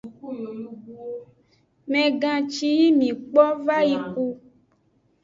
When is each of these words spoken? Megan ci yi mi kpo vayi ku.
Megan 1.91 2.41
ci 2.53 2.67
yi 2.79 2.87
mi 2.97 3.09
kpo 3.29 3.43
vayi 3.65 3.95
ku. 4.09 4.25